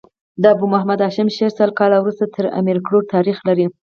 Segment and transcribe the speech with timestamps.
[0.41, 3.65] د ابو محمد هاشم شعر سل کاله وروسته تر امیر کروړ تاريخ لري.